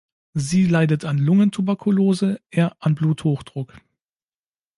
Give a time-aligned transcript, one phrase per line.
[0.33, 3.79] Sie leidet an Lungentuberkulose, er an Bluthochdruck.